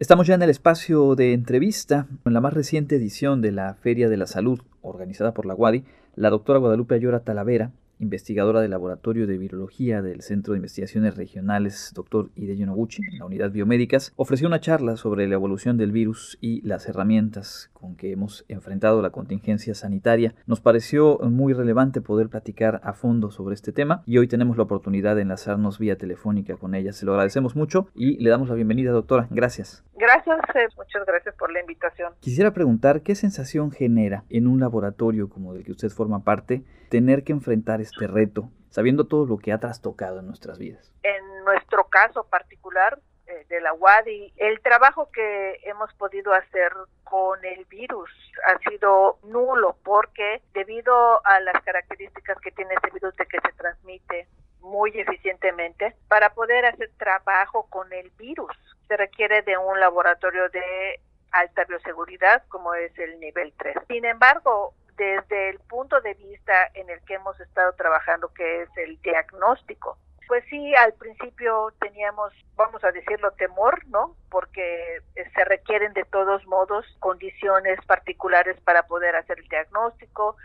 Estamos 0.00 0.28
ya 0.28 0.36
en 0.36 0.42
el 0.42 0.50
espacio 0.50 1.16
de 1.16 1.32
entrevista, 1.32 2.06
en 2.24 2.32
la 2.32 2.40
más 2.40 2.52
reciente 2.52 2.94
edición 2.94 3.42
de 3.42 3.50
la 3.50 3.74
Feria 3.74 4.08
de 4.08 4.16
la 4.16 4.28
Salud 4.28 4.60
organizada 4.80 5.34
por 5.34 5.44
la 5.44 5.56
UADI, 5.56 5.84
la 6.14 6.30
doctora 6.30 6.60
Guadalupe 6.60 6.94
Ayora 6.94 7.24
Talavera 7.24 7.72
investigadora 7.98 8.60
del 8.60 8.70
Laboratorio 8.70 9.26
de 9.26 9.38
Virología 9.38 10.02
del 10.02 10.22
Centro 10.22 10.52
de 10.52 10.58
Investigaciones 10.58 11.16
Regionales, 11.16 11.92
Dr. 11.94 12.30
Hideo 12.34 12.66
Noguchi, 12.66 13.02
en 13.12 13.18
la 13.18 13.26
Unidad 13.26 13.50
Biomédicas, 13.50 14.12
ofreció 14.16 14.48
una 14.48 14.60
charla 14.60 14.96
sobre 14.96 15.26
la 15.26 15.34
evolución 15.34 15.76
del 15.76 15.92
virus 15.92 16.38
y 16.40 16.60
las 16.66 16.88
herramientas 16.88 17.70
con 17.72 17.96
que 17.96 18.12
hemos 18.12 18.44
enfrentado 18.48 19.02
la 19.02 19.10
contingencia 19.10 19.74
sanitaria. 19.74 20.34
Nos 20.46 20.60
pareció 20.60 21.18
muy 21.18 21.52
relevante 21.52 22.00
poder 22.00 22.28
platicar 22.28 22.80
a 22.82 22.92
fondo 22.92 23.30
sobre 23.30 23.54
este 23.54 23.72
tema 23.72 24.02
y 24.06 24.18
hoy 24.18 24.28
tenemos 24.28 24.56
la 24.56 24.64
oportunidad 24.64 25.16
de 25.16 25.22
enlazarnos 25.22 25.78
vía 25.78 25.96
telefónica 25.96 26.56
con 26.56 26.74
ella. 26.74 26.92
Se 26.92 27.06
lo 27.06 27.12
agradecemos 27.12 27.56
mucho 27.56 27.88
y 27.94 28.18
le 28.18 28.30
damos 28.30 28.48
la 28.48 28.54
bienvenida, 28.54 28.90
doctora. 28.90 29.28
Gracias. 29.30 29.84
Gracias, 29.96 30.38
muchas 30.76 31.04
gracias 31.06 31.34
por 31.36 31.52
la 31.52 31.60
invitación. 31.60 32.12
Quisiera 32.20 32.52
preguntar 32.52 33.02
qué 33.02 33.14
sensación 33.14 33.72
genera 33.72 34.24
en 34.30 34.46
un 34.46 34.60
laboratorio 34.60 35.28
como 35.28 35.54
del 35.54 35.64
que 35.64 35.72
usted 35.72 35.88
forma 35.88 36.22
parte 36.22 36.62
tener 36.88 37.24
que 37.24 37.32
enfrentar 37.32 37.80
este 37.88 38.06
reto, 38.06 38.50
sabiendo 38.70 39.06
todo 39.06 39.26
lo 39.26 39.38
que 39.38 39.52
ha 39.52 39.58
trastocado 39.58 40.20
en 40.20 40.26
nuestras 40.26 40.58
vidas? 40.58 40.92
En 41.02 41.44
nuestro 41.44 41.84
caso 41.84 42.24
particular 42.24 42.98
eh, 43.26 43.46
de 43.48 43.60
la 43.60 43.72
UADI, 43.74 44.32
el 44.36 44.60
trabajo 44.60 45.10
que 45.10 45.60
hemos 45.64 45.92
podido 45.94 46.32
hacer 46.32 46.72
con 47.04 47.44
el 47.44 47.64
virus 47.66 48.10
ha 48.46 48.58
sido 48.70 49.18
nulo 49.24 49.76
porque 49.82 50.42
debido 50.52 51.26
a 51.26 51.40
las 51.40 51.62
características 51.62 52.38
que 52.40 52.50
tiene 52.52 52.74
este 52.74 52.90
virus 52.90 53.16
de 53.16 53.26
que 53.26 53.40
se 53.40 53.52
transmite 53.56 54.28
muy 54.60 54.90
eficientemente, 54.94 55.94
para 56.08 56.34
poder 56.34 56.66
hacer 56.66 56.90
trabajo 56.98 57.66
con 57.70 57.92
el 57.92 58.10
virus 58.18 58.52
se 58.86 58.96
requiere 58.96 59.42
de 59.42 59.56
un 59.56 59.78
laboratorio 59.78 60.48
de 60.48 61.00
alta 61.30 61.64
bioseguridad 61.64 62.42
como 62.48 62.74
es 62.74 62.96
el 62.98 63.20
nivel 63.20 63.52
3. 63.58 63.76
Sin 63.88 64.04
embargo, 64.04 64.74
desde 64.98 65.50
el 65.50 65.58
punto 65.60 66.00
de 66.00 66.14
vista 66.14 66.70
en 66.74 66.90
el 66.90 67.00
que 67.04 67.14
hemos 67.14 67.38
estado 67.40 67.72
trabajando, 67.74 68.28
que 68.34 68.62
es 68.62 68.68
el 68.76 69.00
diagnóstico. 69.00 69.96
Pues 70.26 70.44
sí, 70.50 70.74
al 70.74 70.92
principio 70.94 71.72
teníamos, 71.80 72.34
vamos 72.54 72.84
a 72.84 72.92
decirlo, 72.92 73.30
temor, 73.32 73.86
¿no? 73.86 74.14
Porque 74.28 75.00
se 75.14 75.44
requieren 75.46 75.94
de 75.94 76.04
todos 76.04 76.44
modos 76.46 76.84
condiciones 76.98 77.78
particulares 77.86 78.60
para 78.60 78.82
poder 78.82 79.16
hacer 79.16 79.38
el 79.38 79.48
diagnóstico. 79.48 80.36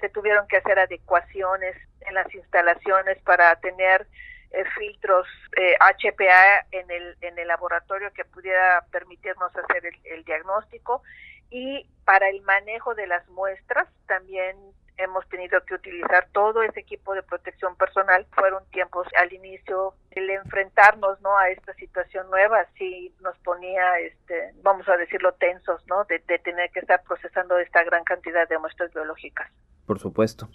Se 0.00 0.08
tuvieron 0.08 0.48
que 0.48 0.56
hacer 0.56 0.78
adecuaciones 0.78 1.76
en 2.00 2.14
las 2.14 2.34
instalaciones 2.34 3.18
para 3.22 3.54
tener 3.60 4.08
eh, 4.50 4.64
filtros 4.76 5.28
HPA 5.52 6.56
eh, 6.56 6.66
en 6.72 6.90
el, 6.90 7.16
en 7.20 7.38
el 7.38 7.46
laboratorio 7.46 8.10
que 8.12 8.24
pudiera 8.24 8.84
permitirnos 8.90 9.54
hacer 9.54 9.86
el, 9.86 9.94
el 10.04 10.24
diagnóstico 10.24 11.02
y 11.50 11.86
para 12.04 12.28
el 12.28 12.42
manejo 12.42 12.94
de 12.94 13.06
las 13.06 13.26
muestras 13.28 13.88
también 14.06 14.56
hemos 14.98 15.26
tenido 15.28 15.60
que 15.64 15.74
utilizar 15.74 16.28
todo 16.32 16.62
ese 16.62 16.80
equipo 16.80 17.14
de 17.14 17.22
protección 17.22 17.76
personal. 17.76 18.26
Fueron 18.32 18.64
tiempos 18.70 19.06
al 19.20 19.32
inicio 19.32 19.94
el 20.10 20.28
enfrentarnos 20.30 21.20
no 21.20 21.36
a 21.38 21.50
esta 21.50 21.72
situación 21.74 22.28
nueva 22.30 22.66
sí 22.76 23.14
nos 23.22 23.38
ponía 23.38 23.98
este 24.00 24.52
vamos 24.62 24.88
a 24.88 24.96
decirlo 24.96 25.32
tensos, 25.34 25.80
¿no? 25.86 26.04
De, 26.04 26.18
de 26.26 26.38
tener 26.40 26.70
que 26.70 26.80
estar 26.80 27.02
procesando 27.04 27.58
esta 27.58 27.84
gran 27.84 28.02
cantidad 28.04 28.48
de 28.48 28.58
muestras 28.58 28.92
biológicas. 28.92 29.48
Por 29.86 29.98
supuesto. 30.00 30.48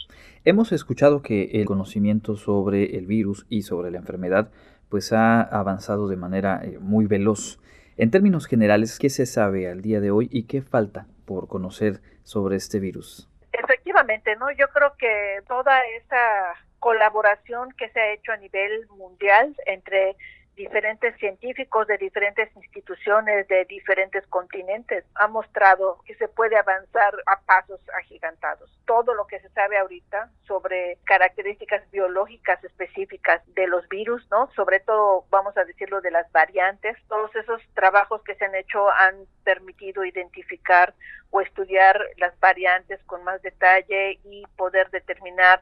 Hemos 0.44 0.72
escuchado 0.72 1.22
que 1.24 1.52
el 1.54 1.66
conocimiento 1.66 2.36
sobre 2.36 2.98
el 2.98 3.08
virus 3.08 3.48
y 3.50 3.64
sobre 3.64 3.90
la 3.90 3.98
enfermedad 3.98 4.52
pues 4.90 5.12
ha 5.12 5.42
avanzado 5.42 6.08
de 6.08 6.18
manera 6.18 6.62
eh, 6.64 6.78
muy 6.80 7.08
veloz. 7.08 7.60
En 7.96 8.10
términos 8.10 8.48
generales, 8.48 8.98
¿qué 8.98 9.10
se 9.10 9.28
sabe 9.28 9.70
al 9.70 9.82
día 9.82 10.00
de 10.00 10.10
hoy 10.10 10.28
y 10.32 10.48
qué 10.48 10.64
falta 10.64 11.06
por 11.26 11.48
conocer 11.48 12.02
sobre 12.24 12.56
este 12.56 12.80
virus? 12.80 13.30
Efectivamente, 13.52 14.36
¿no? 14.36 14.52
Yo 14.52 14.68
creo 14.70 14.96
que 14.98 15.42
toda 15.48 15.80
esa 15.98 16.56
colaboración 16.80 17.72
que 17.78 17.90
se 17.90 18.00
ha 18.00 18.14
hecho 18.14 18.32
a 18.32 18.38
nivel 18.38 18.88
mundial 18.90 19.56
entre 19.68 20.16
diferentes 20.56 21.16
científicos 21.18 21.88
de 21.88 21.98
diferentes 21.98 22.56
instituciones 22.56 23.48
de 23.48 23.66
diferentes 23.66 24.26
continentes 24.28 25.04
ha 25.16 25.28
mostrado 25.28 26.00
que 26.06 26.16
se 26.16 26.28
puede 26.28 26.58
avanzar 26.58 27.14
a 27.26 27.40
pasos 27.42 27.80
agigantados. 27.98 28.70
Todo 28.86 29.14
lo 29.14 29.26
que 29.28 29.40
se 29.40 29.50
sabe 29.50 29.78
ahorita 29.78 30.30
sobre 30.48 30.98
características 31.06 31.90
biológicas 31.92 32.64
específicas 32.64 33.42
de 33.56 33.68
los 33.68 33.88
virus, 33.90 34.26
¿no? 34.30 34.52
Sobre 34.56 34.80
todo, 34.80 35.26
vamos 35.30 35.58
a 35.58 35.66
decirlo, 35.66 36.02
de 36.02 36.12
las 36.12 36.32
variantes, 36.32 36.98
todos 37.08 37.36
esos 37.36 37.62
trabajos 37.74 38.22
que 38.24 38.36
se 38.36 38.46
han 38.46 38.56
hecho 38.56 38.90
han 38.92 39.26
permitido 39.44 40.06
identificar 40.06 40.94
o 41.32 41.42
estudiar 41.42 42.00
las 42.18 42.40
variantes 42.40 43.02
con 43.06 43.24
más 43.24 43.42
detalle 43.42 44.20
y 44.24 44.44
poder 44.56 44.90
determinar 44.92 45.62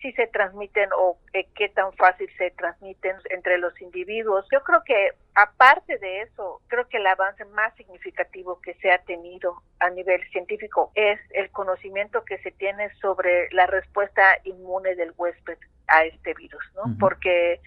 si 0.00 0.12
se 0.12 0.26
transmiten 0.28 0.88
o 0.96 1.18
eh, 1.32 1.46
qué 1.54 1.68
tan 1.68 1.92
fácil 1.92 2.28
se 2.38 2.50
transmiten 2.52 3.16
entre 3.30 3.58
los 3.58 3.78
individuos. 3.80 4.46
Yo 4.50 4.62
creo 4.62 4.82
que 4.84 5.10
aparte 5.34 5.98
de 5.98 6.22
eso, 6.22 6.60
creo 6.68 6.88
que 6.88 6.96
el 6.96 7.06
avance 7.06 7.44
más 7.46 7.74
significativo 7.76 8.60
que 8.60 8.74
se 8.74 8.90
ha 8.90 8.98
tenido 8.98 9.62
a 9.78 9.90
nivel 9.90 10.22
científico 10.30 10.90
es 10.94 11.20
el 11.30 11.50
conocimiento 11.50 12.24
que 12.24 12.38
se 12.38 12.50
tiene 12.52 12.90
sobre 12.96 13.50
la 13.52 13.66
respuesta 13.66 14.38
inmune 14.44 14.94
del 14.94 15.12
huésped 15.16 15.58
a 15.88 16.04
este 16.04 16.34
virus, 16.34 16.64
¿no? 16.74 16.96
Porque 16.98 17.60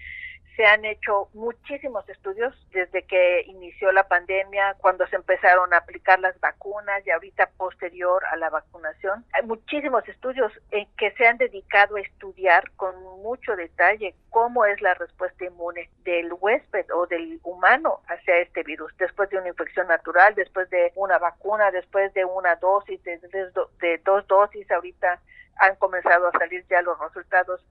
se 0.56 0.64
han 0.64 0.84
hecho 0.84 1.28
muchísimos 1.34 2.08
estudios 2.08 2.54
desde 2.72 3.02
que 3.02 3.42
inició 3.46 3.90
la 3.92 4.06
pandemia, 4.06 4.74
cuando 4.78 5.06
se 5.08 5.16
empezaron 5.16 5.72
a 5.74 5.78
aplicar 5.78 6.20
las 6.20 6.38
vacunas 6.40 7.04
y 7.06 7.10
ahorita 7.10 7.50
posterior 7.56 8.22
a 8.30 8.36
la 8.36 8.50
vacunación. 8.50 9.24
Hay 9.32 9.42
muchísimos 9.46 10.06
estudios 10.08 10.52
en 10.70 10.86
que 10.96 11.10
se 11.12 11.26
han 11.26 11.38
dedicado 11.38 11.96
a 11.96 12.00
estudiar 12.00 12.70
con 12.76 12.94
mucho 13.22 13.56
detalle 13.56 14.14
cómo 14.30 14.64
es 14.64 14.80
la 14.80 14.94
respuesta 14.94 15.44
inmune 15.44 15.90
del 16.04 16.32
huésped 16.32 16.86
o 16.94 17.06
del 17.06 17.40
humano 17.42 18.00
hacia 18.06 18.38
este 18.38 18.62
virus, 18.62 18.92
después 18.98 19.30
de 19.30 19.38
una 19.38 19.48
infección 19.48 19.88
natural, 19.88 20.34
después 20.34 20.70
de 20.70 20.92
una 20.94 21.18
vacuna, 21.18 21.70
después 21.70 22.12
de 22.14 22.24
una 22.24 22.54
dosis, 22.56 23.02
de, 23.02 23.18
de 23.80 23.98
dos 24.04 24.26
dosis, 24.28 24.70
ahorita 24.70 25.20
han 25.58 25.76
comenzado 25.76 26.28
a 26.28 26.32
salir 26.32 26.64
ya 26.68 26.82
los 26.82 26.98
resultados 26.98 27.64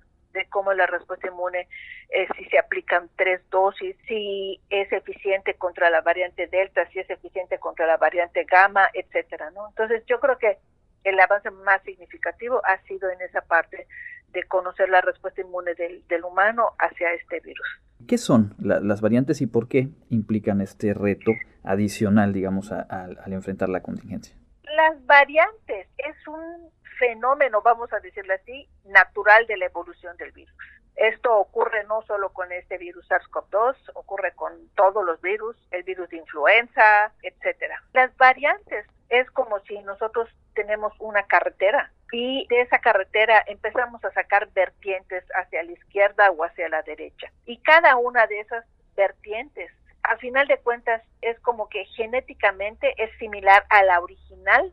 cómo 0.53 0.71
la 0.73 0.85
respuesta 0.85 1.27
inmune, 1.27 1.67
eh, 2.09 2.27
si 2.37 2.45
se 2.45 2.59
aplican 2.59 3.09
tres 3.17 3.41
dosis, 3.49 3.95
si 4.07 4.61
es 4.69 4.89
eficiente 4.93 5.55
contra 5.55 5.89
la 5.89 6.01
variante 6.01 6.45
Delta, 6.45 6.87
si 6.91 6.99
es 6.99 7.09
eficiente 7.09 7.57
contra 7.57 7.87
la 7.87 7.97
variante 7.97 8.45
Gamma, 8.45 8.87
etcétera, 8.93 9.49
¿no? 9.49 9.67
Entonces 9.69 10.03
yo 10.05 10.19
creo 10.19 10.37
que 10.37 10.59
el 11.03 11.19
avance 11.19 11.49
más 11.49 11.81
significativo 11.81 12.61
ha 12.65 12.77
sido 12.83 13.09
en 13.09 13.19
esa 13.21 13.41
parte 13.41 13.87
de 14.29 14.43
conocer 14.43 14.89
la 14.89 15.01
respuesta 15.01 15.41
inmune 15.41 15.73
del, 15.73 16.07
del 16.07 16.23
humano 16.23 16.69
hacia 16.77 17.11
este 17.13 17.39
virus. 17.39 17.81
¿Qué 18.07 18.17
son 18.17 18.53
las 18.59 19.01
variantes 19.01 19.41
y 19.41 19.47
por 19.47 19.67
qué 19.67 19.89
implican 20.09 20.61
este 20.61 20.93
reto 20.93 21.31
adicional, 21.63 22.31
digamos, 22.31 22.71
al 22.71 23.33
enfrentar 23.33 23.69
la 23.69 23.81
contingencia? 23.81 24.35
Las 24.75 25.05
variantes 25.05 25.87
es 25.97 26.27
un 26.27 26.69
fenómeno, 27.03 27.61
vamos 27.61 27.91
a 27.91 27.99
decirlo 27.99 28.33
así, 28.33 28.69
natural 28.85 29.45
de 29.47 29.57
la 29.57 29.65
evolución 29.65 30.15
del 30.15 30.31
virus. 30.31 30.55
Esto 30.95 31.35
ocurre 31.35 31.83
no 31.83 32.01
solo 32.03 32.31
con 32.31 32.49
este 32.53 32.77
virus 32.77 33.05
SARS-CoV-2, 33.09 33.75
ocurre 33.95 34.31
con 34.35 34.69
todos 34.75 35.03
los 35.03 35.19
virus, 35.21 35.57
el 35.71 35.83
virus 35.83 36.07
de 36.09 36.17
influenza, 36.17 37.11
etcétera. 37.21 37.83
Las 37.91 38.15
variantes 38.15 38.85
es 39.09 39.29
como 39.31 39.59
si 39.61 39.79
nosotros 39.79 40.29
tenemos 40.53 40.93
una 40.99 41.23
carretera 41.23 41.91
y 42.13 42.47
de 42.47 42.61
esa 42.61 42.79
carretera 42.79 43.43
empezamos 43.47 44.05
a 44.05 44.11
sacar 44.11 44.47
vertientes 44.53 45.25
hacia 45.35 45.63
la 45.63 45.71
izquierda 45.73 46.31
o 46.31 46.45
hacia 46.45 46.69
la 46.69 46.83
derecha. 46.83 47.31
Y 47.45 47.57
cada 47.63 47.97
una 47.97 48.27
de 48.27 48.39
esas 48.39 48.63
vertientes, 48.95 49.71
a 50.03 50.15
final 50.17 50.47
de 50.47 50.59
cuentas, 50.59 51.01
es 51.21 51.37
como 51.41 51.67
que 51.67 51.83
genéticamente 51.97 52.93
es 52.97 53.09
similar 53.17 53.65
a 53.69 53.83
la 53.83 53.99
original 53.99 54.71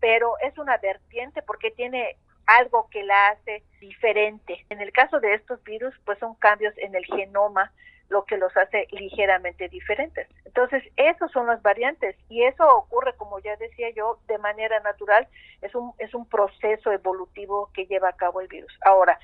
pero 0.00 0.34
es 0.40 0.56
una 0.58 0.76
vertiente 0.78 1.42
porque 1.42 1.70
tiene 1.70 2.16
algo 2.46 2.88
que 2.90 3.02
la 3.02 3.28
hace 3.28 3.62
diferente. 3.80 4.64
En 4.70 4.80
el 4.80 4.92
caso 4.92 5.20
de 5.20 5.34
estos 5.34 5.62
virus, 5.64 5.94
pues 6.04 6.18
son 6.18 6.34
cambios 6.36 6.72
en 6.78 6.94
el 6.94 7.04
genoma 7.04 7.72
lo 8.08 8.24
que 8.24 8.38
los 8.38 8.56
hace 8.56 8.88
ligeramente 8.90 9.68
diferentes. 9.68 10.26
Entonces, 10.46 10.82
esos 10.96 11.30
son 11.30 11.46
las 11.46 11.60
variantes 11.60 12.16
y 12.30 12.44
eso 12.44 12.66
ocurre, 12.76 13.14
como 13.16 13.38
ya 13.40 13.54
decía 13.56 13.90
yo, 13.90 14.18
de 14.28 14.38
manera 14.38 14.80
natural, 14.80 15.28
es 15.60 15.74
un, 15.74 15.92
es 15.98 16.14
un 16.14 16.26
proceso 16.26 16.90
evolutivo 16.90 17.70
que 17.74 17.86
lleva 17.86 18.08
a 18.08 18.16
cabo 18.16 18.40
el 18.40 18.48
virus. 18.48 18.72
Ahora, 18.82 19.18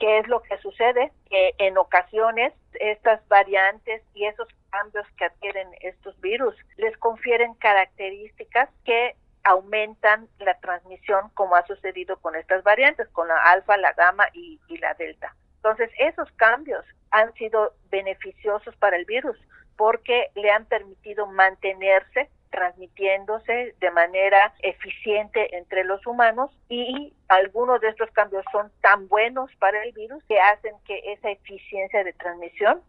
¿qué 0.00 0.18
es 0.18 0.26
lo 0.26 0.42
que 0.42 0.58
sucede? 0.58 1.12
Que 1.30 1.54
en 1.58 1.78
ocasiones 1.78 2.52
estas 2.72 3.26
variantes 3.28 4.02
y 4.14 4.24
esos 4.24 4.48
cambios 4.70 5.06
que 5.16 5.26
adquieren 5.26 5.68
estos 5.80 6.20
virus 6.20 6.56
les 6.76 6.96
confieren 6.96 7.54
características 7.54 8.68
que 8.84 9.14
aumentan 9.44 10.28
la 10.38 10.58
transmisión 10.60 11.30
como 11.34 11.56
ha 11.56 11.66
sucedido 11.66 12.16
con 12.18 12.34
estas 12.34 12.62
variantes, 12.62 13.08
con 13.08 13.28
la 13.28 13.36
alfa, 13.44 13.76
la 13.76 13.92
gamma 13.92 14.26
y, 14.32 14.58
la 14.78 14.94
delta. 14.94 15.34
Entonces, 15.56 15.90
esos 15.98 16.30
cambios 16.32 16.84
han 17.10 17.32
sido 17.34 17.74
beneficiosos 17.90 18.74
para 18.76 18.96
el 18.96 19.04
virus, 19.04 19.36
porque 19.76 20.30
le 20.34 20.50
han 20.50 20.66
permitido 20.66 21.26
mantenerse 21.26 22.30
transmitiéndose 22.50 23.74
de 23.80 23.90
manera 23.90 24.54
eficiente 24.60 25.56
entre 25.56 25.82
los 25.82 26.06
humanos 26.06 26.56
y 26.68 27.12
algunos 27.28 27.80
de 27.80 27.88
estos 27.88 28.08
cambios 28.12 28.44
son 28.52 28.70
tan 28.80 29.08
buenos 29.08 29.50
para 29.58 29.82
el 29.82 29.92
virus 29.92 30.22
que 30.28 30.38
hacen 30.38 30.72
que 30.84 31.00
esa 31.12 31.30
eficiencia 31.30 32.04
de 32.04 32.12
transmisión 32.12 32.80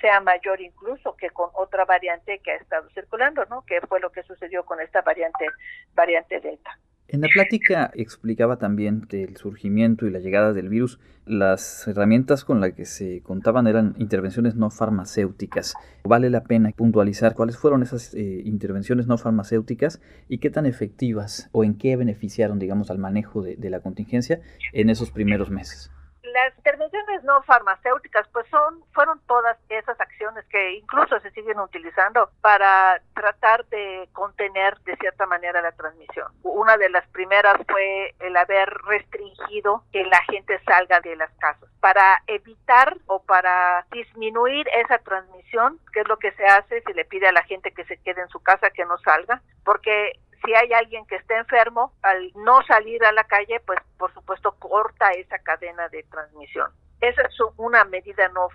sea 0.00 0.20
mayor 0.20 0.60
incluso 0.60 1.16
que 1.16 1.30
con 1.30 1.50
otra 1.54 1.84
variante 1.84 2.40
que 2.40 2.52
ha 2.52 2.56
estado 2.56 2.88
circulando, 2.90 3.44
¿no? 3.46 3.62
Que 3.66 3.80
fue 3.82 4.00
lo 4.00 4.10
que 4.10 4.22
sucedió 4.22 4.64
con 4.64 4.80
esta 4.80 5.02
variante 5.02 5.46
variante 5.94 6.40
Delta. 6.40 6.78
En 7.12 7.22
la 7.22 7.28
plática 7.28 7.90
explicaba 7.94 8.58
también 8.58 9.08
el 9.10 9.36
surgimiento 9.36 10.06
y 10.06 10.10
la 10.10 10.20
llegada 10.20 10.52
del 10.52 10.68
virus. 10.68 11.00
Las 11.26 11.88
herramientas 11.88 12.44
con 12.44 12.60
las 12.60 12.74
que 12.74 12.84
se 12.84 13.20
contaban 13.24 13.66
eran 13.66 13.96
intervenciones 13.98 14.54
no 14.54 14.70
farmacéuticas. 14.70 15.74
Vale 16.04 16.30
la 16.30 16.44
pena 16.44 16.70
puntualizar 16.70 17.34
cuáles 17.34 17.58
fueron 17.58 17.82
esas 17.82 18.14
eh, 18.14 18.42
intervenciones 18.44 19.08
no 19.08 19.18
farmacéuticas 19.18 20.00
y 20.28 20.38
qué 20.38 20.50
tan 20.50 20.66
efectivas 20.66 21.48
o 21.50 21.64
en 21.64 21.76
qué 21.76 21.96
beneficiaron, 21.96 22.60
digamos, 22.60 22.92
al 22.92 22.98
manejo 22.98 23.42
de 23.42 23.70
la 23.70 23.80
contingencia 23.80 24.40
en 24.72 24.88
esos 24.88 25.10
primeros 25.10 25.50
meses 25.50 25.90
las 26.32 26.56
intervenciones 26.56 27.22
no 27.24 27.42
farmacéuticas 27.42 28.26
pues 28.28 28.46
son 28.48 28.82
fueron 28.92 29.20
todas 29.26 29.56
esas 29.68 30.00
acciones 30.00 30.44
que 30.46 30.74
incluso 30.74 31.18
se 31.20 31.30
siguen 31.30 31.58
utilizando 31.60 32.30
para 32.40 33.00
tratar 33.14 33.64
de 33.66 34.08
contener 34.12 34.78
de 34.80 34.96
cierta 34.96 35.26
manera 35.26 35.62
la 35.62 35.72
transmisión. 35.72 36.32
Una 36.42 36.76
de 36.76 36.90
las 36.90 37.06
primeras 37.08 37.56
fue 37.68 38.14
el 38.20 38.36
haber 38.36 38.68
restringido 38.86 39.84
que 39.92 40.04
la 40.04 40.22
gente 40.24 40.60
salga 40.64 41.00
de 41.00 41.16
las 41.16 41.30
casas 41.38 41.68
para 41.80 42.22
evitar 42.26 42.96
o 43.06 43.22
para 43.22 43.86
disminuir 43.90 44.66
esa 44.74 44.98
transmisión, 44.98 45.78
que 45.92 46.00
es 46.00 46.08
lo 46.08 46.18
que 46.18 46.32
se 46.32 46.44
hace, 46.44 46.82
si 46.82 46.92
le 46.92 47.04
pide 47.04 47.28
a 47.28 47.32
la 47.32 47.42
gente 47.44 47.72
que 47.72 47.84
se 47.84 47.96
quede 47.98 48.20
en 48.20 48.28
su 48.28 48.40
casa, 48.40 48.70
que 48.70 48.84
no 48.84 48.98
salga, 48.98 49.40
porque 49.64 50.12
si 50.44 50.54
hay 50.54 50.72
alguien 50.72 51.06
que 51.06 51.16
está 51.16 51.36
enfermo, 51.38 51.92
al 52.02 52.32
no 52.34 52.62
salir 52.64 53.04
a 53.04 53.12
la 53.12 53.24
calle, 53.24 53.60
pues 53.60 53.78
por 53.98 54.12
supuesto 54.14 54.49
esa 55.08 55.38
cadena 55.38 55.88
de 55.88 56.02
transmisión. 56.04 56.70
Esa 57.00 57.22
es 57.22 57.34
una 57.56 57.84
medida 57.84 58.28
no 58.28 58.50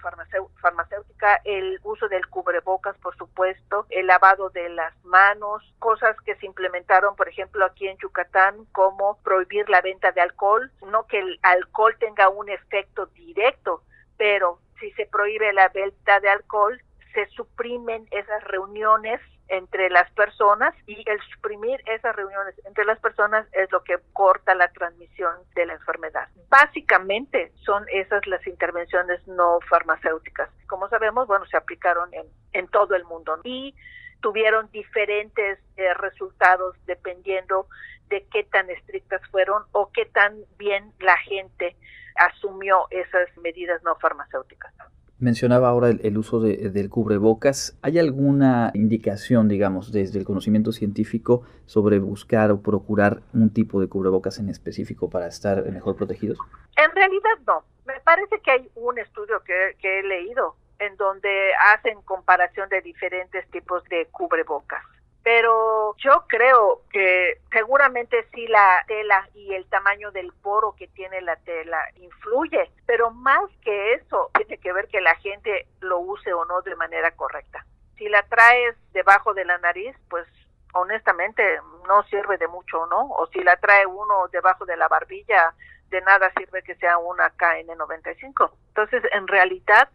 farmacéutica, 0.62 1.42
el 1.46 1.80
uso 1.82 2.08
del 2.08 2.28
cubrebocas, 2.28 2.96
por 3.00 3.18
supuesto, 3.18 3.88
el 3.90 4.06
lavado 4.06 4.52
de 4.52 4.70
las 4.70 4.94
manos, 5.04 5.64
cosas 5.80 6.16
que 6.22 6.36
se 6.36 6.46
implementaron, 6.46 7.16
por 7.16 7.28
ejemplo, 7.28 7.66
aquí 7.66 7.88
en 7.88 7.98
Yucatán, 7.98 8.66
como 8.72 9.18
prohibir 9.24 9.68
la 9.68 9.82
venta 9.82 10.12
de 10.12 10.22
alcohol, 10.22 10.72
no 10.86 11.08
que 11.08 11.20
el 11.20 11.40
alcohol 11.42 11.96
tenga 12.00 12.30
un 12.30 12.48
efecto 12.50 13.08
directo, 13.08 13.82
pero 14.16 14.60
si 14.80 14.92
se 14.92 15.08
prohíbe 15.08 15.52
la 15.52 15.70
venta 15.70 16.20
de 16.20 16.30
alcohol, 16.30 16.80
se 17.16 17.26
suprimen 17.28 18.06
esas 18.12 18.44
reuniones 18.44 19.20
entre 19.48 19.90
las 19.90 20.12
personas 20.12 20.76
y 20.86 21.04
el 21.10 21.20
suprimir 21.34 21.82
esas 21.88 22.16
reuniones 22.16 22.56
entre 22.66 22.84
las 22.84 23.00
personas 23.00 23.48
es 23.54 23.72
lo 23.72 23.84
que 23.84 23.98
corta 24.12 24.54
la 24.54 24.68
transmisión 24.72 25.34
de 25.56 25.66
la 25.66 25.74
enfermedad. 25.74 26.28
Básicamente 26.50 27.52
son 27.64 27.86
esas 27.92 28.26
las 28.28 28.46
intervenciones 28.46 29.26
no 29.28 29.60
farmacéuticas. 29.70 30.50
Como 30.68 30.90
sabemos, 30.90 31.28
bueno, 31.28 31.46
se 31.46 31.58
aplicaron 31.58 32.14
en, 32.14 32.26
en 32.54 32.68
todo 32.68 32.96
el 32.96 33.06
mundo 33.06 33.40
y 33.44 33.74
tuvieron 34.22 34.70
diferentes 34.72 35.60
eh, 35.78 35.94
resultados 35.94 36.76
dependiendo 36.86 37.68
de 38.10 38.26
qué 38.32 38.44
tan 38.44 38.70
estrictas 38.70 39.22
fueron 39.32 39.64
o 39.72 39.92
qué 39.92 40.06
tan 40.06 40.38
bien 40.58 40.92
la 41.00 41.18
gente 41.18 41.76
asumió 42.16 42.88
esas 42.90 43.30
medidas 43.38 43.82
no 43.84 43.96
farmacéuticas. 43.96 44.74
Mencionaba 45.18 45.70
ahora 45.70 45.90
el, 45.90 46.18
uso 46.18 46.42
del 46.42 46.90
cubrebocas. 46.90 47.78
¿Hay 47.82 48.00
alguna 48.00 48.72
indicación, 48.74 49.48
digamos, 49.48 49.94
desde 49.94 50.20
el 50.20 50.26
conocimiento 50.26 50.74
científico 50.74 51.44
sobre 51.66 52.00
buscar 52.00 52.52
o 52.52 52.62
procurar 52.62 53.22
un 53.34 53.54
tipo 53.54 53.80
de 53.80 53.88
cubrebocas 53.88 54.40
en 54.40 54.50
específico 54.50 55.10
para 55.10 55.28
estar 55.28 55.64
mejor 55.72 55.96
protegidos? 55.96 56.38
En 56.76 56.92
realidad 56.94 57.38
no. 57.48 57.64
Me 57.86 58.00
parece 58.02 58.42
que 58.42 58.52
hay 58.52 58.70
un 58.76 59.00
estudio 59.00 59.42
que, 59.46 59.78
que 59.80 60.00
he 60.00 60.04
leído 60.04 60.58
en 60.80 60.98
donde 60.98 61.52
hacen 61.74 62.02
comparación 62.02 62.68
de 62.68 62.82
diferentes 62.82 63.50
tipos 63.52 63.84
de 63.86 64.08
cubrebocas 64.12 64.82
pero 65.26 65.96
yo 65.98 66.24
creo 66.28 66.84
que 66.92 67.42
seguramente 67.52 68.28
sí 68.32 68.46
la 68.46 68.84
tela 68.86 69.28
y 69.34 69.56
el 69.56 69.66
tamaño 69.66 70.12
del 70.12 70.32
poro 70.32 70.76
que 70.78 70.88
tiene 70.90 71.20
la 71.22 71.36
tela 71.38 71.80
influye, 71.96 72.70
pero 72.86 73.10
más 73.10 73.50
que 73.64 73.94
eso 73.94 74.30
tiene 74.36 74.60
que 74.60 74.72
ver 74.72 74.88
que 74.88 75.02
la 75.02 75.16
gente 75.16 75.68
lo 75.80 75.98
use 75.98 76.32
o 76.32 76.46
no 76.46 76.62
de 76.62 76.76
manera 76.76 77.10
correcta. 77.16 77.66
Si 77.98 78.08
la 78.08 78.22
traes 78.22 78.76
debajo 78.94 79.34
de 79.34 79.46
la 79.46 79.58
nariz, 79.58 79.96
pues 80.12 80.28
honestamente 80.74 81.60
no 81.88 82.04
sirve 82.04 82.38
de 82.38 82.48
mucho, 82.48 82.86
¿no? 82.86 83.10
O 83.10 83.26
si 83.34 83.44
la 83.44 83.58
trae 83.58 83.88
uno 83.88 84.28
debajo 84.32 84.64
de 84.66 84.78
la 84.78 84.88
barbilla, 84.88 85.56
de 85.90 86.02
nada 86.02 86.32
sirve 86.38 86.62
que 86.62 86.76
sea 86.76 87.00
una 87.00 87.36
KN95. 87.36 88.52
Entonces, 88.68 89.02
en 89.12 89.28
realidad, 89.28 89.90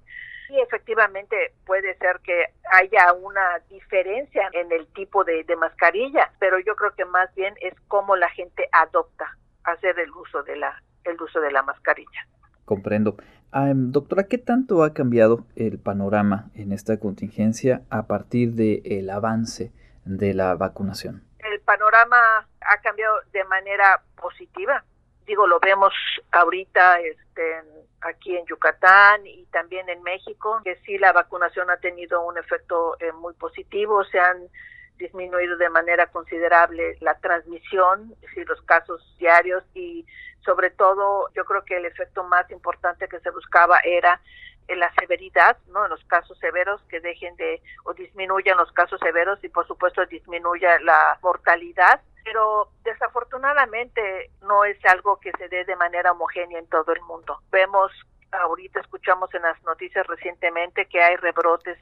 sí 0.50 0.60
efectivamente 0.60 1.54
puede 1.64 1.96
ser 1.98 2.20
que 2.24 2.46
haya 2.72 3.12
una 3.12 3.60
diferencia 3.68 4.48
en 4.52 4.70
el 4.72 4.86
tipo 4.88 5.24
de, 5.24 5.44
mascarilla, 5.56 6.32
pero 6.38 6.58
yo 6.58 6.74
creo 6.74 6.92
que 6.94 7.04
más 7.04 7.32
bien 7.34 7.54
es 7.60 7.74
cómo 7.88 8.16
la 8.16 8.28
gente 8.30 8.68
adopta 8.72 9.36
hacer 9.64 9.98
el 9.98 10.10
uso 10.10 10.42
de 10.42 10.56
la, 10.56 10.82
el 11.04 11.20
uso 11.20 11.40
de 11.40 11.52
la 11.52 11.62
mascarilla. 11.62 12.26
Comprendo. 12.64 13.16
doctora, 13.52 14.24
¿qué 14.24 14.38
tanto 14.38 14.82
ha 14.82 14.94
cambiado 14.94 15.44
el 15.56 15.78
panorama 15.78 16.50
en 16.54 16.72
esta 16.72 16.98
contingencia 16.98 17.82
a 17.90 18.06
partir 18.06 18.52
del 18.54 19.10
avance 19.10 19.72
de 20.04 20.34
la 20.34 20.54
vacunación? 20.54 21.22
El 21.38 21.60
panorama 21.60 22.46
ha 22.60 22.76
cambiado 22.82 23.16
de 23.32 23.44
manera 23.44 24.02
positiva. 24.20 24.84
Digo, 25.26 25.46
lo 25.46 25.60
vemos 25.60 25.92
ahorita 26.32 27.00
este, 27.00 27.62
aquí 28.02 28.36
en 28.36 28.46
Yucatán 28.46 29.26
y 29.26 29.44
también 29.46 29.88
en 29.88 30.02
México, 30.02 30.60
que 30.64 30.76
sí 30.86 30.98
la 30.98 31.12
vacunación 31.12 31.70
ha 31.70 31.76
tenido 31.78 32.24
un 32.24 32.38
efecto 32.38 32.96
eh, 33.00 33.12
muy 33.12 33.34
positivo, 33.34 34.04
se 34.04 34.18
han 34.18 34.48
disminuido 34.98 35.56
de 35.56 35.70
manera 35.70 36.06
considerable 36.06 36.96
la 37.00 37.14
transmisión, 37.18 38.14
sí, 38.34 38.44
los 38.44 38.60
casos 38.62 39.02
diarios 39.18 39.64
y 39.74 40.06
sobre 40.44 40.70
todo 40.70 41.28
yo 41.34 41.44
creo 41.44 41.64
que 41.64 41.76
el 41.76 41.86
efecto 41.86 42.24
más 42.24 42.50
importante 42.50 43.08
que 43.08 43.20
se 43.20 43.30
buscaba 43.30 43.80
era 43.80 44.20
eh, 44.68 44.76
la 44.76 44.92
severidad, 44.94 45.56
¿no? 45.68 45.84
En 45.84 45.90
los 45.90 46.04
casos 46.04 46.38
severos 46.38 46.80
que 46.88 47.00
dejen 47.00 47.34
de 47.36 47.62
o 47.84 47.94
disminuyan 47.94 48.58
los 48.58 48.70
casos 48.72 49.00
severos 49.00 49.42
y 49.42 49.48
por 49.48 49.66
supuesto 49.66 50.04
disminuya 50.06 50.78
la 50.80 51.18
mortalidad 51.22 52.00
pero 52.24 52.68
desafortunadamente 52.82 54.30
no 54.42 54.64
es 54.64 54.78
algo 54.86 55.18
que 55.20 55.32
se 55.32 55.48
dé 55.48 55.64
de 55.64 55.76
manera 55.76 56.12
homogénea 56.12 56.58
en 56.58 56.68
todo 56.68 56.92
el 56.92 57.00
mundo. 57.02 57.38
Vemos, 57.50 57.92
ahorita 58.32 58.80
escuchamos 58.80 59.32
en 59.34 59.42
las 59.42 59.62
noticias 59.64 60.06
recientemente 60.06 60.86
que 60.86 61.02
hay 61.02 61.16
rebrotes 61.16 61.78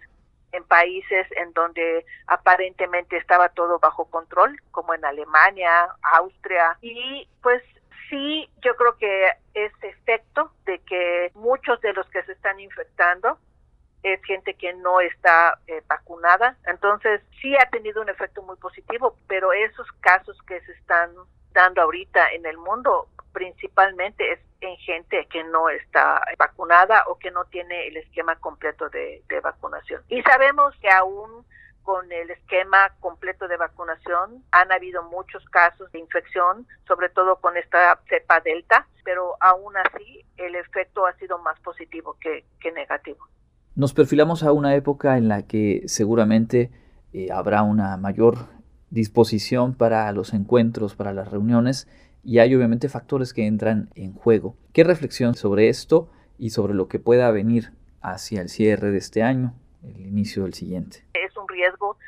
en 0.52 0.64
países 0.64 1.26
en 1.32 1.52
donde 1.52 2.06
aparentemente 2.26 3.16
estaba 3.16 3.50
todo 3.50 3.78
bajo 3.78 4.06
control, 4.06 4.56
como 4.70 4.94
en 4.94 5.04
Alemania, 5.04 5.88
Austria, 6.14 6.78
y 6.80 7.28
pues 7.42 7.62
sí, 8.08 8.48
yo 8.62 8.74
creo 8.76 8.96
que 8.96 9.28
ese 9.54 9.88
efecto 9.88 10.50
de 10.64 10.78
que 10.80 11.30
muchos 11.34 11.80
de 11.80 11.92
los 11.92 12.08
que 12.08 12.22
se 12.22 12.32
están 12.32 12.58
infectando 12.60 13.38
es 14.02 14.22
gente 14.24 14.54
que 14.54 14.72
no 14.74 15.00
está 15.00 15.58
eh, 15.66 15.82
vacunada. 15.88 16.56
Entonces, 16.66 17.20
sí 17.40 17.54
ha 17.56 17.68
tenido 17.70 18.02
un 18.02 18.08
efecto 18.08 18.42
muy 18.42 18.56
positivo, 18.56 19.16
pero 19.26 19.52
esos 19.52 19.86
casos 20.00 20.36
que 20.42 20.60
se 20.62 20.72
están 20.72 21.10
dando 21.52 21.82
ahorita 21.82 22.32
en 22.32 22.46
el 22.46 22.56
mundo 22.58 23.08
principalmente 23.32 24.32
es 24.32 24.40
en 24.60 24.76
gente 24.78 25.26
que 25.26 25.44
no 25.44 25.68
está 25.68 26.22
vacunada 26.38 27.04
o 27.06 27.18
que 27.18 27.30
no 27.30 27.44
tiene 27.44 27.86
el 27.86 27.96
esquema 27.96 28.36
completo 28.36 28.88
de, 28.88 29.22
vacunación. 29.42 30.02
Y 30.08 30.22
sabemos 30.22 30.74
que 30.80 30.90
aún 30.90 31.46
con 31.82 32.10
el 32.10 32.30
esquema 32.30 32.92
completo 33.00 33.48
de 33.48 33.56
vacunación 33.56 34.44
han 34.50 34.72
habido 34.72 35.02
muchos 35.04 35.44
casos 35.50 35.90
de 35.92 36.00
infección, 36.00 36.66
sobre 36.86 37.08
todo 37.08 37.36
con 37.36 37.56
esta 37.56 37.98
cepa 38.08 38.40
delta, 38.40 38.86
pero 39.04 39.36
aún 39.40 39.76
así 39.76 40.24
el 40.36 40.54
efecto 40.56 41.06
ha 41.06 41.14
sido 41.14 41.38
más 41.38 41.58
positivo 41.60 42.16
que 42.20 42.44
negativo. 42.72 43.26
Nos 43.78 43.94
perfilamos 43.94 44.42
a 44.42 44.50
una 44.50 44.74
época 44.74 45.18
en 45.18 45.28
la 45.28 45.46
que 45.46 45.82
seguramente 45.86 46.72
eh, 47.12 47.28
habrá 47.30 47.62
una 47.62 47.96
mayor 47.96 48.48
disposición 48.90 49.72
para 49.72 50.10
los 50.10 50.34
encuentros, 50.34 50.96
para 50.96 51.12
las 51.12 51.30
reuniones, 51.30 51.86
y 52.24 52.40
hay 52.40 52.56
obviamente 52.56 52.88
factores 52.88 53.32
que 53.32 53.46
entran 53.46 53.88
en 53.94 54.14
juego. 54.14 54.56
¿Qué 54.74 54.82
reflexión 54.82 55.36
sobre 55.36 55.68
esto 55.68 56.10
y 56.40 56.50
sobre 56.50 56.74
lo 56.74 56.88
que 56.88 56.98
pueda 56.98 57.30
venir 57.30 57.70
hacia 58.02 58.40
el 58.40 58.48
cierre 58.48 58.90
de 58.90 58.98
este 58.98 59.22
año, 59.22 59.54
el 59.84 60.06
inicio 60.06 60.42
del 60.42 60.54
siguiente? 60.54 61.04
Es 61.14 61.36
un 61.36 61.46
riesgo 61.46 61.98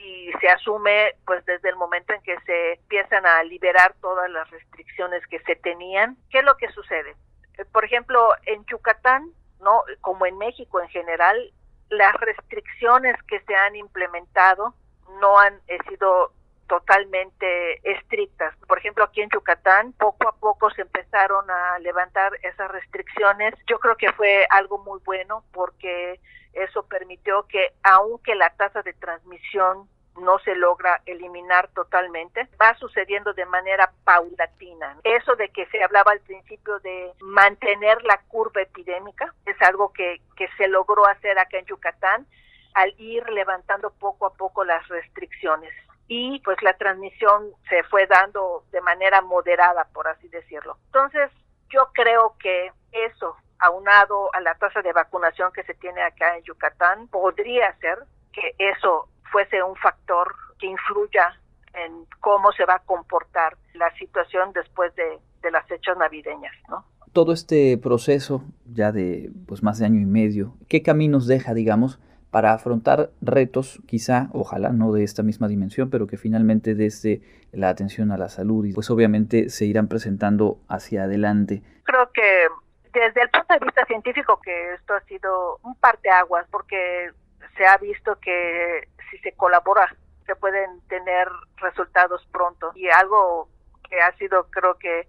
y 0.00 0.28
se 0.40 0.48
asume 0.48 1.14
pues 1.24 1.46
desde 1.46 1.68
el 1.68 1.76
momento 1.76 2.12
en 2.14 2.22
que 2.22 2.34
se 2.40 2.72
empiezan 2.80 3.24
a 3.26 3.44
liberar 3.44 3.94
todas 4.00 4.28
las 4.28 4.50
restricciones 4.50 5.24
que 5.28 5.38
se 5.44 5.54
tenían. 5.54 6.16
¿Qué 6.32 6.40
es 6.40 6.44
lo 6.44 6.56
que 6.56 6.66
sucede? 6.72 7.14
Eh, 7.58 7.64
por 7.72 7.84
ejemplo, 7.84 8.28
en 8.44 8.64
Yucatán 8.66 9.30
no 9.62 9.82
como 10.00 10.26
en 10.26 10.36
México 10.38 10.80
en 10.80 10.88
general 10.88 11.52
las 11.88 12.14
restricciones 12.14 13.16
que 13.24 13.40
se 13.40 13.54
han 13.54 13.76
implementado 13.76 14.74
no 15.20 15.38
han 15.38 15.60
sido 15.88 16.32
totalmente 16.66 17.80
estrictas. 17.90 18.56
Por 18.66 18.78
ejemplo, 18.78 19.04
aquí 19.04 19.20
en 19.20 19.28
Yucatán, 19.28 19.92
poco 19.92 20.26
a 20.26 20.32
poco 20.32 20.70
se 20.70 20.82
empezaron 20.82 21.50
a 21.50 21.78
levantar 21.80 22.32
esas 22.42 22.70
restricciones. 22.70 23.54
Yo 23.66 23.78
creo 23.78 23.96
que 23.96 24.10
fue 24.12 24.46
algo 24.48 24.78
muy 24.78 24.98
bueno 25.04 25.44
porque 25.52 26.18
eso 26.54 26.82
permitió 26.84 27.46
que, 27.46 27.74
aunque 27.82 28.34
la 28.34 28.48
tasa 28.56 28.80
de 28.80 28.94
transmisión 28.94 29.86
no 30.20 30.38
se 30.40 30.54
logra 30.54 31.00
eliminar 31.06 31.68
totalmente, 31.68 32.48
va 32.60 32.74
sucediendo 32.76 33.32
de 33.32 33.46
manera 33.46 33.92
paulatina. 34.04 34.98
Eso 35.04 35.34
de 35.36 35.48
que 35.48 35.66
se 35.66 35.82
hablaba 35.82 36.12
al 36.12 36.20
principio 36.20 36.78
de 36.80 37.12
mantener 37.20 38.02
la 38.04 38.18
curva 38.28 38.62
epidémica 38.62 39.32
es 39.46 39.60
algo 39.62 39.92
que, 39.92 40.20
que 40.36 40.48
se 40.56 40.68
logró 40.68 41.06
hacer 41.06 41.38
acá 41.38 41.58
en 41.58 41.66
Yucatán 41.66 42.26
al 42.74 42.94
ir 42.98 43.28
levantando 43.30 43.90
poco 43.90 44.26
a 44.26 44.34
poco 44.34 44.64
las 44.64 44.86
restricciones 44.88 45.72
y 46.08 46.40
pues 46.40 46.60
la 46.62 46.74
transmisión 46.74 47.52
se 47.68 47.82
fue 47.84 48.06
dando 48.06 48.64
de 48.70 48.80
manera 48.80 49.22
moderada, 49.22 49.86
por 49.92 50.08
así 50.08 50.28
decirlo. 50.28 50.76
Entonces, 50.86 51.30
yo 51.70 51.90
creo 51.94 52.34
que 52.38 52.70
eso, 52.92 53.36
aunado 53.58 54.28
a 54.34 54.40
la 54.40 54.54
tasa 54.56 54.82
de 54.82 54.92
vacunación 54.92 55.52
que 55.52 55.62
se 55.62 55.74
tiene 55.74 56.02
acá 56.02 56.36
en 56.36 56.44
Yucatán, 56.44 57.08
podría 57.08 57.74
ser 57.78 57.98
que 58.32 58.54
eso 58.58 59.08
fuese 59.32 59.62
un 59.62 59.74
factor 59.76 60.34
que 60.58 60.66
influya 60.66 61.34
en 61.74 62.06
cómo 62.20 62.52
se 62.52 62.64
va 62.64 62.74
a 62.74 62.78
comportar 62.80 63.56
la 63.74 63.90
situación 63.96 64.52
después 64.52 64.94
de, 64.94 65.18
de 65.42 65.50
las 65.50 65.66
fechas 65.66 65.96
navideñas, 65.96 66.54
¿no? 66.68 66.84
Todo 67.12 67.32
este 67.32 67.76
proceso 67.78 68.44
ya 68.66 68.92
de 68.92 69.30
pues 69.46 69.62
más 69.62 69.78
de 69.78 69.86
año 69.86 70.00
y 70.00 70.06
medio, 70.06 70.54
¿qué 70.68 70.82
caminos 70.82 71.26
deja, 71.26 71.52
digamos, 71.52 71.98
para 72.32 72.54
afrontar 72.54 73.10
retos, 73.20 73.78
quizá, 73.86 74.28
ojalá 74.32 74.70
no 74.70 74.90
de 74.92 75.04
esta 75.04 75.22
misma 75.22 75.48
dimensión, 75.48 75.90
pero 75.90 76.06
que 76.06 76.16
finalmente 76.16 76.74
desde 76.74 77.20
la 77.52 77.68
atención 77.68 78.10
a 78.10 78.16
la 78.16 78.30
salud 78.30 78.64
y 78.64 78.72
pues 78.72 78.88
obviamente 78.90 79.50
se 79.50 79.66
irán 79.66 79.86
presentando 79.86 80.58
hacia 80.66 81.04
adelante. 81.04 81.62
Creo 81.84 82.10
que 82.12 82.48
desde 82.94 83.20
el 83.20 83.28
punto 83.28 83.52
de 83.52 83.66
vista 83.66 83.84
científico 83.84 84.40
que 84.42 84.72
esto 84.72 84.94
ha 84.94 85.00
sido 85.02 85.58
un 85.62 85.74
parteaguas 85.74 86.46
porque 86.50 87.10
se 87.58 87.66
ha 87.66 87.76
visto 87.76 88.18
que 88.20 88.88
si 89.12 89.18
se 89.18 89.32
colabora 89.32 89.94
se 90.26 90.34
pueden 90.36 90.80
tener 90.88 91.28
resultados 91.56 92.26
pronto 92.32 92.72
y 92.74 92.88
algo 92.88 93.48
que 93.88 94.00
ha 94.00 94.12
sido 94.16 94.48
creo 94.50 94.78
que 94.78 95.06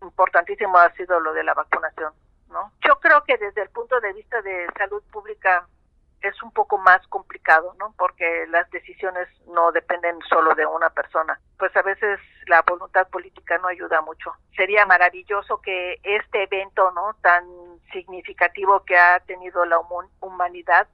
importantísimo 0.00 0.78
ha 0.78 0.92
sido 0.92 1.18
lo 1.20 1.32
de 1.32 1.42
la 1.44 1.54
vacunación, 1.54 2.12
¿no? 2.48 2.72
Yo 2.86 2.98
creo 3.00 3.24
que 3.24 3.36
desde 3.36 3.62
el 3.62 3.70
punto 3.70 4.00
de 4.00 4.12
vista 4.12 4.40
de 4.42 4.66
salud 4.78 5.02
pública 5.10 5.66
es 6.22 6.42
un 6.42 6.52
poco 6.52 6.78
más 6.78 7.04
complicado, 7.08 7.74
¿no? 7.78 7.94
Porque 7.98 8.46
las 8.50 8.70
decisiones 8.70 9.26
no 9.46 9.72
dependen 9.72 10.18
solo 10.28 10.54
de 10.54 10.66
una 10.66 10.90
persona. 10.90 11.40
Pues 11.58 11.74
a 11.76 11.82
veces 11.82 12.20
la 12.46 12.62
voluntad 12.62 13.08
política 13.08 13.58
no 13.58 13.68
ayuda 13.68 14.02
mucho. 14.02 14.34
Sería 14.54 14.84
maravilloso 14.84 15.60
que 15.62 15.98
este 16.02 16.42
evento, 16.42 16.90
¿no? 16.92 17.16
Tan 17.22 17.44
significativo 17.92 18.84
que 18.84 18.98
ha 18.98 19.20
tenido 19.20 19.64
la 19.64 19.80
humanidad 20.20 20.86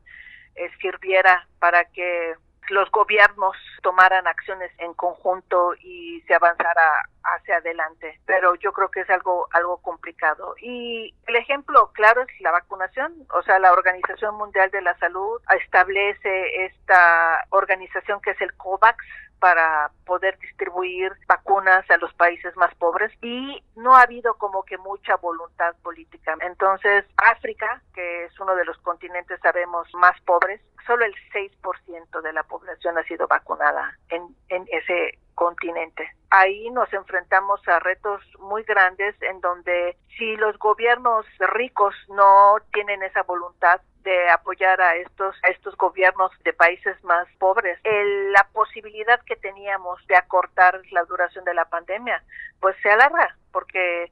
sirviera 0.81 1.47
para 1.59 1.85
que 1.87 2.35
los 2.71 2.91
gobiernos 2.91 3.57
tomaran 3.83 4.27
acciones 4.27 4.71
en 4.79 4.95
conjunto 4.95 5.75
y 5.81 6.21
se 6.27 6.35
avanzara 6.35 7.09
hacia 7.23 7.57
adelante. 7.57 8.21
Pero 8.27 8.55
yo 8.57 8.73
creo 8.73 8.91
que 8.91 9.01
es 9.01 9.11
algo, 9.11 9.49
algo 9.53 9.79
complicado. 9.79 10.55
Y 10.61 11.15
el 11.27 11.37
ejemplo 11.37 11.91
claro 11.93 12.23
es 12.23 12.41
la 12.41 12.53
vacunación. 12.53 13.15
O 13.35 13.43
sea, 13.43 13.59
la 13.59 13.73
Organización 13.73 14.37
Mundial 14.37 14.71
de 14.71 14.83
la 14.83 14.97
Salud 14.99 15.41
establece 15.61 16.67
esta 16.67 17.45
organización 17.51 18.21
que 18.21 18.31
es 18.31 18.41
el 18.41 18.55
COVAX, 18.57 19.05
para 19.39 19.91
poder 20.05 20.39
distribuir 20.39 21.13
vacunas 21.27 21.89
a 21.91 21.97
los 21.99 22.13
países 22.15 22.57
más 22.57 22.75
pobres 22.77 23.13
y 23.23 23.63
no 23.77 23.95
ha 23.95 24.03
habido 24.03 24.35
como 24.35 24.63
que 24.65 24.79
mucha 24.79 25.17
voluntad 25.17 25.75
política. 25.83 26.37
Entonces, 26.41 27.05
África, 27.17 27.83
que 27.95 28.25
es 28.25 28.41
uno 28.41 28.55
de 28.55 28.65
los 28.65 28.79
continentes, 28.79 29.41
sabemos, 29.41 29.89
más 29.95 30.21
pobres, 30.23 30.61
solo 30.87 31.05
el 31.05 31.15
6% 31.33 32.21
de 32.23 32.33
la 32.33 32.45
población 32.45 32.97
ha 32.99 33.05
sido 33.05 33.27
vacunada 33.27 33.99
en, 34.09 34.35
en 34.49 34.67
ese 34.71 35.19
continente. 35.35 36.09
Ahí 36.31 36.71
nos 36.71 36.93
enfrentamos 36.93 37.61
a 37.69 37.79
retos 37.79 38.23
muy 38.41 38.63
grandes 38.65 39.15
en 39.23 39.41
donde 39.41 39.97
si 40.17 40.37
los 40.37 40.59
gobiernos 40.59 41.27
ricos 41.39 41.95
no 42.09 42.57
tienen 42.73 43.03
esa 43.03 43.23
voluntad 43.23 43.81
de 44.07 44.31
apoyar 44.31 44.81
a 44.81 44.95
estos 44.97 45.35
a 45.43 45.49
estos 45.49 45.77
gobiernos 45.77 46.31
de 46.45 46.53
países 46.53 46.97
más 47.03 47.27
pobres, 47.39 47.79
la 48.33 48.47
posibilidad 48.53 49.21
que 49.27 49.35
teníamos 49.35 49.99
de 50.07 50.17
acortar 50.17 50.81
la 50.93 51.03
duración 51.05 51.45
de 51.45 51.55
la 51.55 51.65
pandemia, 51.65 52.23
pues 52.61 52.77
se 52.83 52.91
alarga 52.91 53.37
porque 53.51 54.05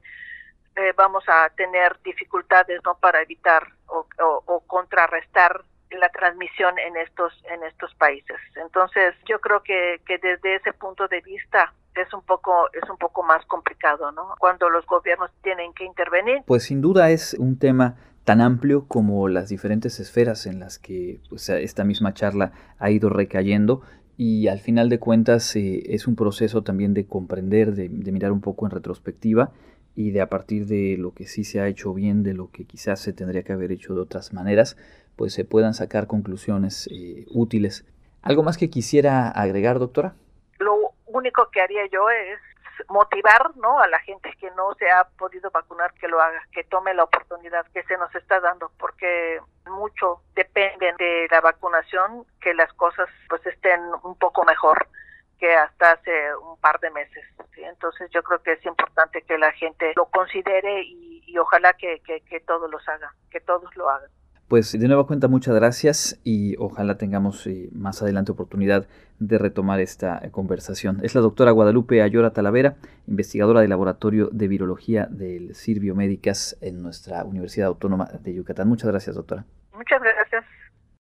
eh, 0.75 0.93
vamos 0.97 1.23
a 1.27 1.49
tener 1.55 1.97
dificultades 2.03 2.81
no 2.83 2.97
para 2.97 3.21
evitar 3.21 3.69
o, 3.87 4.05
o 4.17 4.59
contrarrestar 4.67 5.63
la 5.91 6.09
transmisión 6.09 6.77
en 6.77 6.97
estos 6.97 7.33
en 7.49 7.63
estos 7.63 7.93
países. 7.95 8.37
Entonces, 8.55 9.15
yo 9.25 9.39
creo 9.39 9.63
que, 9.63 10.01
que 10.05 10.17
desde 10.17 10.55
ese 10.55 10.73
punto 10.73 11.07
de 11.07 11.21
vista 11.21 11.73
es 11.95 12.13
un 12.13 12.21
poco 12.23 12.69
es 12.73 12.89
un 12.89 12.97
poco 12.97 13.23
más 13.23 13.45
complicado, 13.45 14.11
¿no? 14.11 14.35
Cuando 14.39 14.69
los 14.69 14.85
gobiernos 14.85 15.31
tienen 15.41 15.73
que 15.73 15.85
intervenir. 15.85 16.43
Pues 16.45 16.65
sin 16.65 16.81
duda 16.81 17.09
es 17.11 17.33
un 17.35 17.57
tema 17.57 17.95
tan 18.25 18.41
amplio 18.41 18.85
como 18.87 19.27
las 19.27 19.49
diferentes 19.49 19.99
esferas 19.99 20.47
en 20.47 20.59
las 20.59 20.79
que 20.79 21.19
pues, 21.29 21.47
esta 21.49 21.83
misma 21.83 22.13
charla 22.13 22.51
ha 22.79 22.89
ido 22.89 23.09
recayendo 23.09 23.81
y 24.17 24.47
al 24.47 24.59
final 24.59 24.89
de 24.89 24.99
cuentas 24.99 25.55
eh, 25.55 25.83
es 25.93 26.07
un 26.07 26.15
proceso 26.15 26.63
también 26.63 26.93
de 26.93 27.05
comprender, 27.05 27.73
de, 27.73 27.87
de, 27.87 28.11
mirar 28.11 28.31
un 28.31 28.41
poco 28.41 28.65
en 28.65 28.71
retrospectiva 28.71 29.51
y 29.95 30.11
de 30.11 30.21
a 30.21 30.29
partir 30.29 30.65
de 30.65 30.97
lo 30.97 31.13
que 31.13 31.27
sí 31.27 31.43
se 31.43 31.61
ha 31.61 31.67
hecho 31.67 31.93
bien, 31.93 32.23
de 32.23 32.33
lo 32.33 32.49
que 32.49 32.65
quizás 32.65 32.99
se 32.99 33.13
tendría 33.13 33.43
que 33.43 33.53
haber 33.53 33.71
hecho 33.71 33.93
de 33.93 34.01
otras 34.01 34.33
maneras, 34.33 34.75
pues 35.15 35.33
se 35.33 35.45
puedan 35.45 35.73
sacar 35.73 36.07
conclusiones 36.07 36.89
eh, 36.91 37.25
útiles. 37.29 37.85
¿Algo 38.21 38.41
más 38.41 38.57
que 38.57 38.69
quisiera 38.69 39.29
agregar, 39.29 39.77
doctora? 39.77 40.15
Lo 40.59 40.75
único 41.05 41.47
que 41.51 41.61
haría 41.61 41.85
yo 41.91 42.09
es 42.09 42.39
motivar 42.89 43.55
¿no? 43.57 43.79
a 43.79 43.87
la 43.87 43.99
gente 43.99 44.33
que 44.39 44.49
no 44.51 44.73
se 44.75 44.89
ha 44.89 45.05
podido 45.17 45.51
vacunar 45.51 45.93
que 45.93 46.07
lo 46.07 46.21
haga, 46.21 46.41
que 46.51 46.63
tome 46.63 46.93
la 46.93 47.03
oportunidad 47.03 47.65
que 47.73 47.83
se 47.83 47.97
nos 47.97 48.13
está 48.15 48.39
dando, 48.39 48.71
porque 48.77 49.39
mucho 49.67 50.21
depende 50.35 50.93
de 50.97 51.27
la 51.29 51.41
vacunación 51.41 52.25
que 52.41 52.53
las 52.53 52.71
cosas 52.73 53.09
pues 53.29 53.45
estén 53.45 53.81
un 54.03 54.15
poco 54.17 54.43
mejor 54.43 54.87
que 55.39 55.53
hasta 55.53 55.91
hace 55.91 56.35
un 56.37 56.57
par 56.59 56.79
de 56.79 56.91
meses. 56.91 57.25
Entonces 57.57 58.09
yo 58.13 58.23
creo 58.23 58.41
que 58.41 58.53
es 58.53 58.65
importante 58.65 59.21
que 59.23 59.37
la 59.37 59.51
gente 59.53 59.93
lo 59.95 60.05
considere 60.05 60.83
y, 60.83 61.23
y 61.25 61.37
ojalá 61.37 61.73
que, 61.73 62.01
que, 62.01 62.39
todos 62.41 62.69
los 62.69 62.87
hagan, 62.87 63.09
que 63.29 63.41
todos 63.41 63.75
lo 63.75 63.89
hagan. 63.89 64.09
Pues 64.47 64.77
de 64.79 64.87
nueva 64.87 65.07
cuenta 65.07 65.27
muchas 65.27 65.55
gracias 65.55 66.19
y 66.23 66.55
ojalá 66.57 66.97
tengamos 66.97 67.47
eh, 67.47 67.69
más 67.73 68.01
adelante 68.01 68.31
oportunidad 68.31 68.87
de 69.19 69.37
retomar 69.37 69.79
esta 69.79 70.19
eh, 70.23 70.31
conversación. 70.31 70.99
Es 71.03 71.15
la 71.15 71.21
doctora 71.21 71.51
Guadalupe 71.51 72.01
Ayora 72.01 72.31
Talavera, 72.31 72.75
investigadora 73.07 73.61
del 73.61 73.69
Laboratorio 73.69 74.29
de 74.31 74.47
Virología 74.47 75.07
del 75.09 75.55
CIR 75.55 75.79
Biomédicas 75.79 76.57
en 76.61 76.81
nuestra 76.81 77.23
Universidad 77.23 77.67
Autónoma 77.67 78.09
de 78.21 78.33
Yucatán. 78.33 78.67
Muchas 78.67 78.89
gracias, 78.89 79.15
doctora. 79.15 79.45
Muchas 79.73 80.01
gracias. 80.01 80.45